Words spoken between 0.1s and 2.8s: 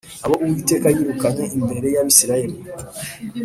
abo Uwiteka yirukanye imbere y’Abisirayeli